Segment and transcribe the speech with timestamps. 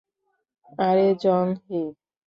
[0.79, 1.81] আরে, জং-হি?